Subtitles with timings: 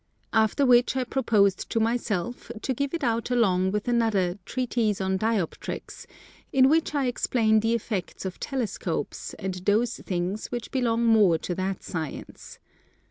[0.33, 5.15] After which I proposed to myself to give it out along with another Treatise on
[5.15, 6.07] Dioptrics,
[6.51, 11.53] in which I explain the effects of Telescopes and those things which belong more to
[11.53, 12.57] that Science.